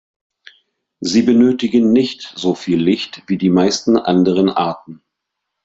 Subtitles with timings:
[1.01, 5.03] Sie benötigen nicht so viel Licht wie die meisten anderen Arten.